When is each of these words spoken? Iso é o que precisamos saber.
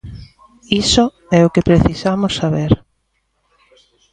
Iso 0.83 1.05
é 1.37 1.39
o 1.43 1.53
que 1.53 1.67
precisamos 1.69 2.33
saber. 2.41 2.71